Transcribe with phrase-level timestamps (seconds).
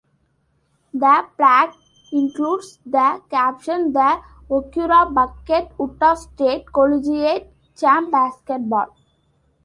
[0.95, 1.75] The plaque
[2.11, 8.97] includes the caption "The Oquirrh Bucket Utah State Collegiate Champ Basketball".